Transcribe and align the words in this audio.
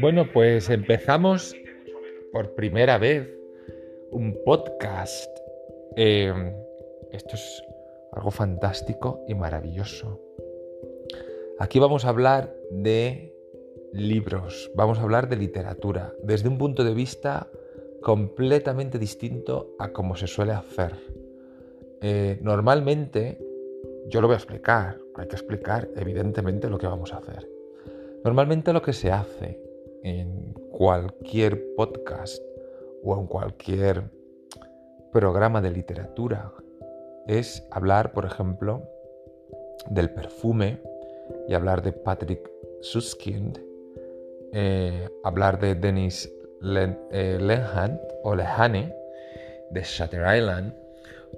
Bueno, 0.00 0.28
pues 0.32 0.68
empezamos 0.70 1.56
por 2.32 2.54
primera 2.54 2.98
vez 2.98 3.26
un 4.10 4.36
podcast. 4.44 5.30
Em, 5.96 6.52
esto 7.12 7.36
es 7.36 7.62
algo 8.12 8.30
fantástico 8.30 9.24
y 9.28 9.34
maravilloso. 9.34 10.20
Aquí 11.58 11.78
vamos 11.78 12.04
a 12.04 12.08
hablar 12.08 12.54
de 12.70 13.32
libros, 13.92 14.70
vamos 14.74 14.98
a 14.98 15.02
hablar 15.02 15.28
de 15.28 15.36
literatura, 15.36 16.12
desde 16.22 16.48
un 16.48 16.58
punto 16.58 16.82
de 16.82 16.92
vista 16.92 17.48
completamente 18.02 18.98
distinto 18.98 19.74
a 19.78 19.92
como 19.92 20.16
se 20.16 20.26
suele 20.26 20.52
hacer. 20.52 21.13
Eh, 22.06 22.38
normalmente, 22.42 23.38
yo 24.08 24.20
lo 24.20 24.26
voy 24.26 24.34
a 24.34 24.36
explicar, 24.36 25.00
hay 25.14 25.26
que 25.26 25.36
explicar 25.36 25.88
evidentemente 25.96 26.68
lo 26.68 26.76
que 26.76 26.86
vamos 26.86 27.14
a 27.14 27.16
hacer. 27.16 27.48
Normalmente 28.22 28.74
lo 28.74 28.82
que 28.82 28.92
se 28.92 29.10
hace 29.10 29.58
en 30.02 30.52
cualquier 30.70 31.64
podcast 31.74 32.42
o 33.02 33.18
en 33.18 33.26
cualquier 33.26 34.02
programa 35.14 35.62
de 35.62 35.70
literatura 35.70 36.52
es 37.26 37.66
hablar, 37.70 38.12
por 38.12 38.26
ejemplo, 38.26 38.82
del 39.88 40.10
perfume 40.10 40.82
y 41.48 41.54
hablar 41.54 41.80
de 41.80 41.92
Patrick 41.92 42.50
Suskind, 42.82 43.58
eh, 44.52 45.08
hablar 45.24 45.58
de 45.58 45.74
Dennis 45.74 46.30
eh, 46.62 47.38
Lehane 47.40 47.98
o 48.24 48.34
Lehane 48.34 48.94
de 49.70 49.82
Shutter 49.82 50.36
Island, 50.36 50.83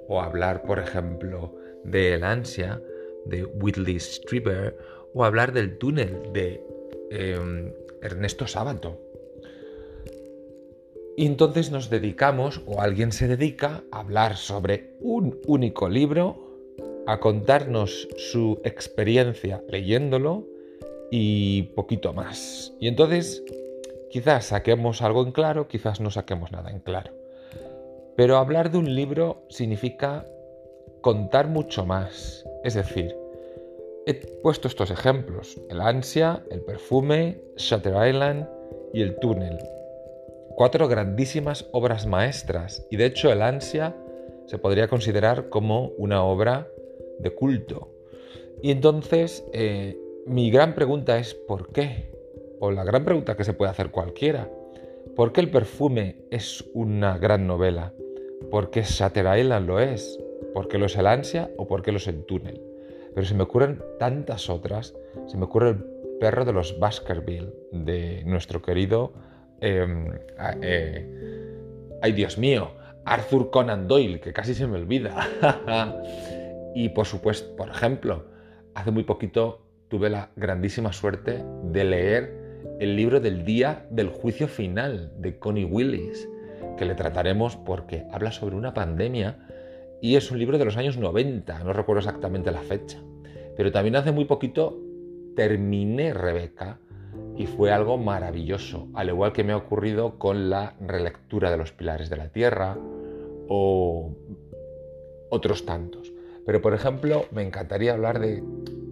o 0.09 0.21
hablar, 0.21 0.63
por 0.63 0.79
ejemplo, 0.79 1.55
de 1.85 2.15
El 2.15 2.25
Ansia 2.25 2.83
de 3.25 3.45
Whitley 3.45 3.99
Strieber, 3.99 4.77
o 5.15 5.25
hablar 5.25 5.53
del 5.53 5.79
túnel 5.79 6.33
de 6.33 6.63
em, 7.11 7.73
Ernesto 8.03 8.47
Sábato. 8.47 9.01
Y 11.17 11.27
entonces 11.27 11.71
nos 11.71 11.89
dedicamos, 11.89 12.61
o 12.67 12.83
alguien 12.83 13.11
se 13.11 13.27
dedica, 13.27 13.83
a 13.91 14.01
hablar 14.01 14.37
sobre 14.37 14.97
un 15.01 15.41
único 15.47 15.89
libro, 15.89 16.47
a 17.07 17.21
contarnos 17.21 18.09
su 18.17 18.61
experiencia 18.65 19.63
leyéndolo 19.69 20.47
y 21.11 21.63
poquito 21.75 22.13
más. 22.13 22.75
Y 22.81 22.89
entonces 22.89 23.43
quizás 24.11 24.47
saquemos 24.47 25.01
algo 25.01 25.25
en 25.25 25.33
claro, 25.33 25.69
quizás 25.69 26.01
no 26.01 26.11
saquemos 26.11 26.53
nada 26.53 26.71
en 26.71 26.81
claro. 26.81 27.13
Pero 28.17 28.37
hablar 28.39 28.71
de 28.71 28.79
un 28.79 28.95
libro 28.95 29.43
significa 29.49 30.25
contar 31.03 31.49
mucho 31.49 31.85
más. 31.85 32.45
Es 32.65 32.75
decir, 32.75 33.15
He 34.09 34.15
puesto 34.15 34.69
estos 34.69 34.93
ejemplos, 34.93 35.61
el 35.69 35.81
ansia, 35.81 36.45
el 36.53 36.61
perfume, 36.61 37.41
Shutter 37.57 38.09
Island 38.09 38.47
y 38.93 39.03
el 39.03 39.19
túnel. 39.19 39.59
Cuatro 40.55 40.87
grandísimas 40.87 41.67
obras 41.73 42.07
maestras 42.07 42.87
y 42.89 42.99
de 42.99 43.07
hecho 43.07 43.33
el 43.33 43.43
ansia 43.43 43.97
se 44.47 44.59
podría 44.59 44.87
considerar 44.87 45.49
como 45.49 45.89
una 45.99 46.23
obra 46.23 46.69
de 47.19 47.31
culto. 47.31 47.91
Y 48.63 48.71
entonces 48.71 49.45
eh, 49.53 49.99
mi 50.25 50.53
gran 50.53 50.77
pregunta 50.77 51.19
es 51.19 51.35
¿por 51.35 51.73
qué? 51.73 52.09
O 52.61 52.71
la 52.71 52.85
gran 52.85 53.05
pregunta 53.05 53.37
que 53.37 53.43
se 53.43 53.55
puede 53.55 53.73
hacer 53.73 53.91
cualquiera. 53.91 54.49
¿Por 55.17 55.33
qué 55.33 55.41
el 55.41 55.51
perfume 55.51 56.15
es 56.31 56.65
una 56.75 57.19
gran 57.19 57.49
novela? 57.49 57.93
¿Por 58.51 58.71
qué 58.71 58.83
Shutter 58.83 59.27
Island 59.39 59.67
lo 59.67 59.81
es? 59.81 60.19
¿Por 60.55 60.69
qué 60.69 60.79
lo 60.79 60.87
es 60.87 60.97
el 60.97 61.07
ansia 61.07 61.51
o 61.57 61.67
por 61.67 61.83
qué 61.83 61.93
lo 61.93 61.99
es 61.99 62.07
el 62.07 62.25
túnel? 62.25 62.61
Pero 63.15 63.27
se 63.27 63.35
me 63.35 63.43
ocurren 63.43 63.83
tantas 63.99 64.51
otras. 64.51 64.95
Se 65.27 65.37
me 65.37 65.45
ocurre 65.45 65.71
el 65.71 65.85
perro 66.21 66.45
de 66.45 66.53
los 66.53 66.79
Baskerville, 66.79 67.53
de 67.73 68.23
nuestro 68.25 68.63
querido... 68.63 69.13
Em, 69.61 70.13
eh, 70.63 71.07
ay, 72.03 72.13
Dios 72.13 72.37
mío, 72.37 72.73
Arthur 73.07 73.51
Conan 73.51 73.89
Doyle, 73.89 74.21
que 74.21 74.33
casi 74.33 74.55
se 74.55 74.67
me 74.67 74.77
olvida. 74.77 75.29
y 76.75 76.91
por 76.91 77.07
supuesto, 77.07 77.57
por 77.57 77.71
ejemplo, 77.71 78.27
hace 78.75 78.91
muy 78.91 79.05
poquito 79.05 79.63
tuve 79.89 80.11
la 80.11 80.31
grandísima 80.37 80.93
suerte 80.93 81.43
de 81.65 81.85
leer 81.85 82.47
el 82.81 82.97
libro 82.97 83.21
del 83.21 83.45
día 83.45 83.87
del 83.91 84.09
juicio 84.09 84.49
final 84.49 85.13
de 85.19 85.39
Connie 85.39 85.65
Willis, 85.65 86.29
que 86.77 86.85
le 86.85 86.95
trataremos 86.95 87.57
porque 87.57 88.07
habla 88.13 88.33
sobre 88.33 88.57
una 88.57 88.75
pandemia 88.75 89.39
y 90.01 90.17
es 90.17 90.31
un 90.31 90.39
libro 90.39 90.59
de 90.59 90.65
los 90.65 90.77
años 90.77 90.97
90, 90.99 91.65
no 91.65 91.73
recuerdo 91.73 92.01
exactamente 92.01 92.51
la 92.51 92.61
fecha. 92.61 92.99
Pero 93.57 93.73
también 93.73 93.97
hace 93.97 94.13
muy 94.13 94.27
poquito 94.27 94.79
terminé 95.35 96.13
Rebeca 96.13 96.79
y 97.37 97.47
fue 97.47 97.73
algo 97.73 97.99
maravilloso, 97.99 98.89
al 98.95 99.09
igual 99.09 99.33
que 99.33 99.45
me 99.45 99.53
ha 99.53 99.57
ocurrido 99.57 100.19
con 100.19 100.51
la 100.51 100.75
relectura 100.81 101.51
de 101.51 101.57
los 101.57 101.73
Pilares 101.73 102.11
de 102.11 102.17
la 102.17 102.29
Tierra 102.29 102.77
o 103.49 104.15
otros 105.31 105.65
tantos. 105.65 106.13
Pero 106.45 106.63
por 106.63 106.75
ejemplo, 106.75 107.27
me 107.33 107.43
encantaría 107.43 107.93
hablar 107.93 108.21
de 108.21 108.43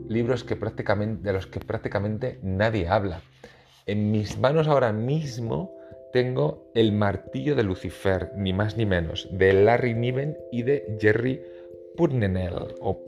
libros 0.09 0.45
que 0.45 0.57
prácticamente, 0.57 1.23
de 1.23 1.33
los 1.33 1.47
que 1.47 1.61
prácticamente 1.61 2.39
nadie 2.43 2.89
habla. 2.89 3.21
En 3.87 4.11
mis 4.11 4.39
manos 4.39 4.69
ahora 4.69 4.93
mismo 4.93 5.73
tengo 6.15 6.71
El 6.75 6.93
martillo 6.93 7.57
de 7.57 7.65
Lucifer, 7.65 8.31
ni 8.37 8.53
más 8.53 8.77
ni 8.77 8.87
menos, 8.87 9.27
de 9.33 9.53
Larry 9.53 9.95
Niven 9.95 10.39
y 10.53 10.63
de 10.63 10.97
Jerry 11.01 11.43
Purnell, 11.97 12.77
o. 12.81 13.01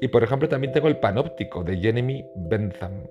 Y 0.00 0.08
por 0.08 0.24
ejemplo 0.24 0.48
también 0.48 0.72
tengo 0.72 0.88
El 0.88 0.96
panóptico 0.96 1.62
de 1.62 1.76
Jeremy 1.76 2.24
Bentham. 2.34 3.06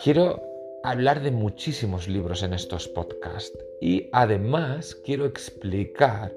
Quiero 0.00 0.40
hablar 0.84 1.20
de 1.20 1.32
muchísimos 1.32 2.06
libros 2.06 2.44
en 2.44 2.52
estos 2.54 2.86
podcasts 2.86 3.58
y 3.80 4.08
además 4.12 4.94
quiero 4.94 5.26
explicar 5.26 6.32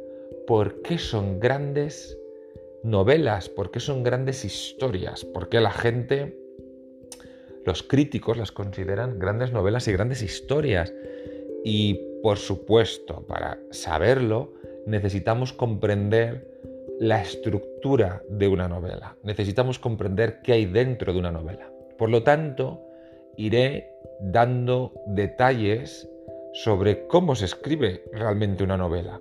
por 0.47 0.81
qué 0.81 0.97
son 0.97 1.39
grandes 1.39 2.17
novelas, 2.81 3.47
por 3.47 3.69
qué 3.69 3.79
son 3.79 4.01
grandes 4.01 4.43
historias, 4.43 5.23
por 5.23 5.49
qué 5.49 5.61
la 5.61 5.71
gente 5.71 6.42
los 7.65 7.83
críticos 7.83 8.37
las 8.37 8.51
consideran 8.51 9.19
grandes 9.19 9.51
novelas 9.51 9.87
y 9.87 9.93
grandes 9.93 10.21
historias. 10.21 10.93
Y 11.63 11.99
por 12.21 12.37
supuesto, 12.37 13.25
para 13.27 13.59
saberlo, 13.71 14.53
necesitamos 14.85 15.53
comprender 15.53 16.47
la 16.99 17.21
estructura 17.21 18.23
de 18.29 18.47
una 18.47 18.67
novela. 18.67 19.17
Necesitamos 19.23 19.79
comprender 19.79 20.41
qué 20.41 20.53
hay 20.53 20.65
dentro 20.65 21.13
de 21.13 21.19
una 21.19 21.31
novela. 21.31 21.71
Por 21.97 22.09
lo 22.09 22.23
tanto, 22.23 22.81
iré 23.35 23.89
dando 24.21 24.93
detalles 25.07 26.09
sobre 26.53 27.07
cómo 27.07 27.35
se 27.35 27.45
escribe 27.45 28.03
realmente 28.11 28.63
una 28.63 28.77
novela, 28.77 29.19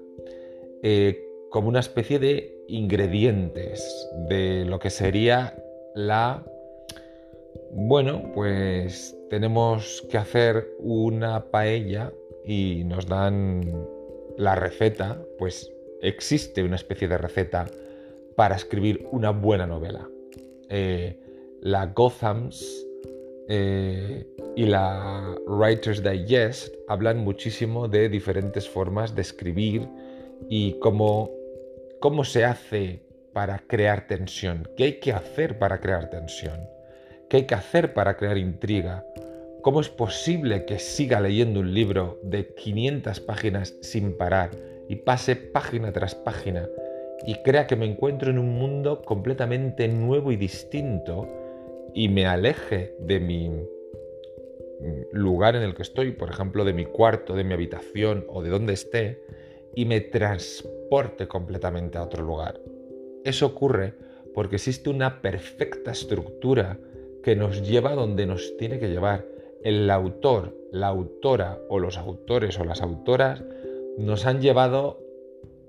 eh, 0.82 1.19
como 1.50 1.69
una 1.69 1.80
especie 1.80 2.19
de 2.19 2.54
ingredientes 2.69 4.10
de 4.28 4.64
lo 4.64 4.78
que 4.78 4.91
sería 4.91 5.56
la 5.94 6.44
bueno, 7.73 8.31
pues 8.35 9.17
tenemos 9.31 10.07
que 10.11 10.19
hacer 10.19 10.69
una 10.79 11.51
paella 11.51 12.13
y 12.45 12.85
nos 12.85 13.07
dan 13.07 13.63
la 14.37 14.55
receta, 14.55 15.23
pues 15.39 15.73
existe 16.03 16.63
una 16.63 16.77
especie 16.77 17.09
de 17.09 17.17
receta 17.19 17.67
para 18.37 18.57
escribir 18.57 19.07
una 19.13 19.31
buena 19.31 19.67
novela. 19.67 20.09
Eh, 20.69 21.19
la 21.61 21.87
Gothams 21.87 22.87
eh, 23.49 24.27
y 24.57 24.67
la 24.67 25.34
Writer's 25.47 26.03
Digest 26.03 26.75
hablan 26.89 27.19
muchísimo 27.19 27.89
de 27.89 28.09
diferentes 28.09 28.69
formas 28.69 29.15
de 29.15 29.23
escribir 29.23 29.89
y 30.49 30.79
cómo, 30.81 31.31
cómo 32.01 32.25
se 32.25 32.45
hace 32.45 33.01
para 33.33 33.59
crear 33.66 34.07
tensión, 34.07 34.69
qué 34.77 34.84
hay 34.84 35.01
que 35.01 35.13
hacer 35.13 35.59
para 35.59 35.81
crear 35.81 36.10
tensión. 36.10 36.60
¿Qué 37.33 37.39
hay 37.39 37.47
que 37.47 37.55
hacer 37.55 37.95
para 37.95 38.19
crear 38.19 38.37
intriga? 38.37 39.07
¿Cómo 39.63 39.81
es 39.81 39.89
posible 39.89 40.67
que 40.67 40.79
siga 40.79 41.19
leyendo 41.19 41.61
un 41.61 41.73
libro 41.73 42.21
de 42.23 42.49
500 42.49 43.21
páginas 43.21 43.75
sin 43.81 44.19
parar 44.19 44.51
y 44.87 44.97
pase 44.97 45.37
página 45.37 45.95
tras 45.95 46.15
página 46.15 46.69
y 47.27 47.37
crea 47.37 47.67
que 47.67 47.75
me 47.75 47.87
encuentro 47.87 48.31
en 48.31 48.39
un 48.39 48.51
mundo 48.51 49.01
completamente 49.01 49.89
nuevo 49.89 50.31
y 50.31 50.37
distinto 50.37 51.27
y 51.95 52.11
me 52.11 52.27
aleje 52.27 52.95
de 53.01 53.19
mi 53.19 53.51
lugar 55.11 55.57
en 55.57 55.63
el 55.63 55.75
que 55.75 55.84
estoy, 55.84 56.11
por 56.11 56.29
ejemplo, 56.29 56.67
de 56.67 56.75
mi 56.75 56.84
cuarto, 56.84 57.34
de 57.34 57.45
mi 57.45 57.55
habitación 57.55 58.27
o 58.29 58.43
de 58.43 58.51
donde 58.51 58.75
esté, 58.75 59.23
y 59.75 59.87
me 59.87 60.03
transporte 60.03 61.29
completamente 61.29 61.97
a 61.97 62.03
otro 62.03 62.23
lugar? 62.23 62.61
Eso 63.25 63.47
ocurre 63.47 63.95
porque 64.34 64.57
existe 64.57 64.91
una 64.91 65.23
perfecta 65.23 65.93
estructura 65.93 66.79
que 67.22 67.36
nos 67.36 67.63
lleva 67.63 67.95
donde 67.95 68.27
nos 68.27 68.57
tiene 68.57 68.78
que 68.78 68.89
llevar. 68.89 69.27
El 69.63 69.91
autor, 69.91 70.57
la 70.72 70.89
autora 70.89 71.60
o 71.69 71.78
los 71.78 71.97
autores 71.98 72.59
o 72.59 72.65
las 72.65 72.83
autoras 72.83 73.42
nos 73.97 74.27
han 74.27 74.41
llevado 74.41 75.01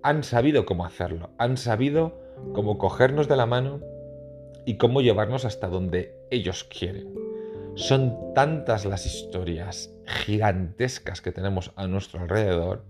han 0.01 0.23
sabido 0.23 0.65
cómo 0.65 0.85
hacerlo, 0.85 1.29
han 1.37 1.57
sabido 1.57 2.19
cómo 2.53 2.77
cogernos 2.77 3.27
de 3.27 3.37
la 3.37 3.45
mano 3.45 3.79
y 4.65 4.77
cómo 4.77 5.01
llevarnos 5.01 5.45
hasta 5.45 5.67
donde 5.67 6.15
ellos 6.29 6.63
quieren. 6.63 7.13
Son 7.75 8.15
tantas 8.35 8.85
las 8.85 9.05
historias 9.05 9.95
gigantescas 10.05 11.21
que 11.21 11.31
tenemos 11.31 11.71
a 11.75 11.87
nuestro 11.87 12.21
alrededor 12.21 12.83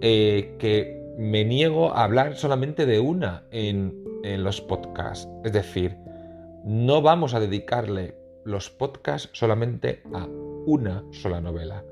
eh, 0.00 0.56
que 0.58 1.00
me 1.18 1.44
niego 1.44 1.92
a 1.92 2.04
hablar 2.04 2.36
solamente 2.36 2.86
de 2.86 3.00
una 3.00 3.44
en, 3.50 3.94
en 4.22 4.44
los 4.44 4.60
podcasts. 4.60 5.28
Es 5.44 5.52
decir, 5.52 5.96
no 6.64 7.02
vamos 7.02 7.34
a 7.34 7.40
dedicarle 7.40 8.14
los 8.44 8.70
podcasts 8.70 9.30
solamente 9.32 10.02
a 10.12 10.26
una 10.66 11.04
sola 11.10 11.40
novela. 11.40 11.84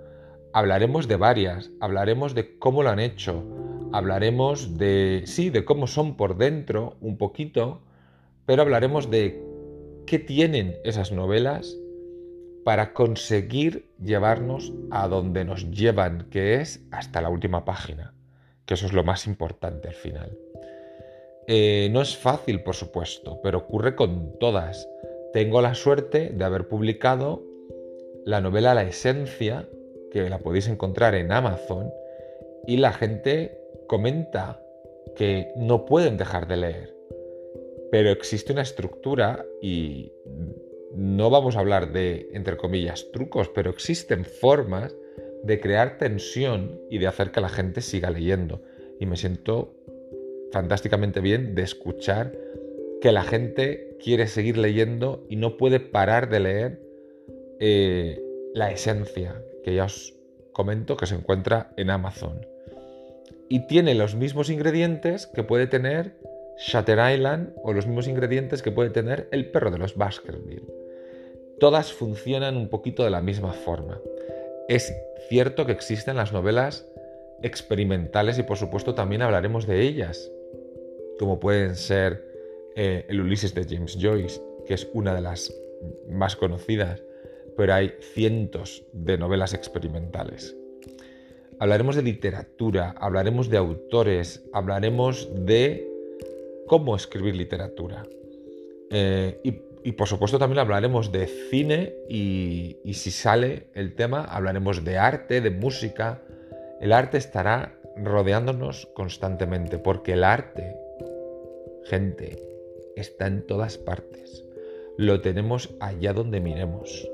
Hablaremos 0.52 1.08
de 1.08 1.16
varias, 1.16 1.70
hablaremos 1.80 2.34
de 2.34 2.58
cómo 2.58 2.82
lo 2.82 2.90
han 2.90 3.00
hecho, 3.00 3.44
hablaremos 3.92 4.78
de, 4.78 5.22
sí, 5.26 5.50
de 5.50 5.64
cómo 5.64 5.86
son 5.86 6.16
por 6.16 6.36
dentro 6.36 6.96
un 7.00 7.16
poquito, 7.16 7.80
pero 8.46 8.62
hablaremos 8.62 9.10
de 9.10 9.42
qué 10.06 10.18
tienen 10.18 10.76
esas 10.84 11.12
novelas 11.12 11.76
para 12.64 12.92
conseguir 12.92 13.90
llevarnos 14.02 14.72
a 14.90 15.08
donde 15.08 15.44
nos 15.44 15.70
llevan, 15.70 16.28
que 16.30 16.56
es 16.56 16.84
hasta 16.90 17.20
la 17.22 17.30
última 17.30 17.64
página, 17.64 18.14
que 18.66 18.74
eso 18.74 18.86
es 18.86 18.92
lo 18.92 19.04
más 19.04 19.26
importante 19.26 19.88
al 19.88 19.94
final. 19.94 20.36
Eh, 21.50 21.88
no 21.92 22.02
es 22.02 22.14
fácil, 22.14 22.62
por 22.62 22.74
supuesto, 22.74 23.40
pero 23.42 23.58
ocurre 23.58 23.96
con 23.96 24.38
todas. 24.38 24.86
Tengo 25.32 25.62
la 25.62 25.74
suerte 25.74 26.28
de 26.28 26.44
haber 26.44 26.68
publicado 26.68 27.42
la 28.26 28.42
novela 28.42 28.74
La 28.74 28.82
Esencia, 28.82 29.66
que 30.10 30.28
la 30.28 30.40
podéis 30.40 30.68
encontrar 30.68 31.14
en 31.14 31.32
Amazon, 31.32 31.90
y 32.66 32.76
la 32.76 32.92
gente 32.92 33.58
comenta 33.86 34.62
que 35.16 35.50
no 35.56 35.86
pueden 35.86 36.18
dejar 36.18 36.48
de 36.48 36.58
leer. 36.58 36.94
Pero 37.90 38.10
existe 38.10 38.52
una 38.52 38.60
estructura 38.60 39.46
y 39.62 40.12
no 40.94 41.30
vamos 41.30 41.56
a 41.56 41.60
hablar 41.60 41.92
de, 41.92 42.28
entre 42.34 42.58
comillas, 42.58 43.10
trucos, 43.10 43.48
pero 43.48 43.70
existen 43.70 44.26
formas 44.26 44.94
de 45.44 45.60
crear 45.60 45.96
tensión 45.96 46.78
y 46.90 46.98
de 46.98 47.06
hacer 47.06 47.30
que 47.30 47.40
la 47.40 47.48
gente 47.48 47.80
siga 47.80 48.10
leyendo. 48.10 48.60
Y 49.00 49.06
me 49.06 49.16
siento 49.16 49.77
fantásticamente 50.52 51.20
bien 51.20 51.54
de 51.54 51.62
escuchar 51.62 52.32
que 53.00 53.12
la 53.12 53.22
gente 53.22 53.96
quiere 54.02 54.26
seguir 54.26 54.58
leyendo 54.58 55.24
y 55.28 55.36
no 55.36 55.56
puede 55.56 55.80
parar 55.80 56.28
de 56.28 56.40
leer 56.40 56.80
eh, 57.60 58.20
la 58.54 58.70
esencia, 58.70 59.42
que 59.62 59.74
ya 59.74 59.84
os 59.84 60.14
comento 60.52 60.96
que 60.96 61.06
se 61.06 61.14
encuentra 61.14 61.70
en 61.76 61.90
Amazon. 61.90 62.46
Y 63.48 63.66
tiene 63.66 63.94
los 63.94 64.14
mismos 64.14 64.50
ingredientes 64.50 65.26
que 65.26 65.42
puede 65.42 65.66
tener 65.66 66.16
Shutter 66.58 66.98
Island 67.14 67.52
o 67.62 67.72
los 67.72 67.86
mismos 67.86 68.08
ingredientes 68.08 68.62
que 68.62 68.72
puede 68.72 68.90
tener 68.90 69.28
el 69.30 69.50
perro 69.50 69.70
de 69.70 69.78
los 69.78 69.96
Baskerville. 69.96 70.66
Todas 71.60 71.92
funcionan 71.92 72.56
un 72.56 72.68
poquito 72.68 73.04
de 73.04 73.10
la 73.10 73.22
misma 73.22 73.52
forma. 73.52 74.00
Es 74.68 74.92
cierto 75.28 75.66
que 75.66 75.72
existen 75.72 76.16
las 76.16 76.32
novelas 76.32 76.86
experimentales 77.42 78.38
y 78.38 78.42
por 78.42 78.58
supuesto 78.58 78.94
también 78.94 79.22
hablaremos 79.22 79.66
de 79.66 79.82
ellas, 79.82 80.30
como 81.18 81.40
pueden 81.40 81.76
ser 81.76 82.24
eh, 82.76 83.04
el 83.08 83.20
Ulises 83.20 83.54
de 83.54 83.64
James 83.64 83.96
Joyce, 84.00 84.40
que 84.66 84.74
es 84.74 84.88
una 84.92 85.14
de 85.14 85.20
las 85.20 85.52
más 86.08 86.36
conocidas, 86.36 87.02
pero 87.56 87.74
hay 87.74 87.94
cientos 88.00 88.84
de 88.92 89.18
novelas 89.18 89.54
experimentales. 89.54 90.56
Hablaremos 91.58 91.96
de 91.96 92.02
literatura, 92.02 92.94
hablaremos 92.98 93.50
de 93.50 93.56
autores, 93.56 94.44
hablaremos 94.52 95.28
de 95.34 95.88
cómo 96.66 96.94
escribir 96.94 97.34
literatura. 97.34 98.04
Eh, 98.90 99.40
y 99.42 99.68
y 99.88 99.92
por 99.92 100.08
supuesto 100.08 100.38
también 100.38 100.58
hablaremos 100.58 101.12
de 101.12 101.26
cine 101.26 101.94
y, 102.08 102.76
si 102.92 103.10
sale 103.10 103.68
el 103.74 103.94
tema 103.94 104.24
hablaremos 104.24 104.84
de 104.84 104.98
arte, 104.98 105.40
de 105.40 105.50
música. 105.50 106.20
El 106.80 106.92
arte 106.92 107.16
estará 107.16 107.74
rodeándonos 107.96 108.86
constantemente 108.94 109.78
porque 109.78 110.12
el 110.12 110.24
arte, 110.24 110.76
gente, 111.88 112.42
está 112.96 113.26
en 113.26 113.46
todas 113.46 113.78
partes. 113.78 114.44
Lo 114.96 115.20
tenemos 115.20 115.74
allá 115.80 116.12
donde 116.12 116.40
miremos. 116.40 117.08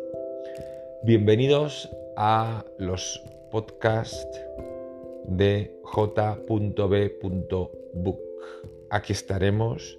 Bienvenidos 1.02 1.90
a 2.16 2.64
los 2.78 3.22
podcasts 3.50 4.40
de 5.26 5.78
j.b.book. 5.82 6.50
Aquí 8.90 9.12
estaremos 9.12 9.98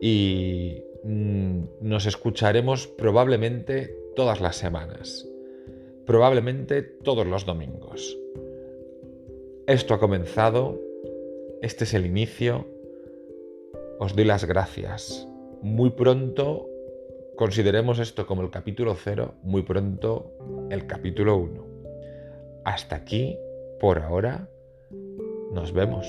y 0.00 0.84
Mm, 1.04 1.64
nos 1.80 2.06
escucharemos 2.06 2.86
probablemente 2.86 3.96
todas 4.14 4.40
las 4.40 4.54
semanas, 4.54 5.28
probablemente 6.06 6.82
todos 6.82 7.26
los 7.26 7.44
domingos. 7.44 8.16
Esto 9.66 9.94
ha 9.94 9.98
comenzado, 9.98 10.80
este 11.60 11.84
es 11.84 11.94
el 11.94 12.06
inicio, 12.06 12.66
os 14.02 14.16
doy 14.16 14.24
las 14.24 14.44
gracias. 14.44 15.28
Muy 15.62 15.90
pronto 15.90 16.68
consideremos 17.36 18.00
esto 18.00 18.26
como 18.26 18.42
el 18.42 18.50
capítulo 18.50 18.96
cero, 18.96 19.34
muy 19.44 19.62
pronto 19.62 20.32
el 20.70 20.88
capítulo 20.88 21.36
1. 21.36 21.66
Hasta 22.64 22.96
aquí, 22.96 23.38
por 23.78 24.00
ahora, 24.00 24.48
nos 25.52 25.72
vemos. 25.72 26.04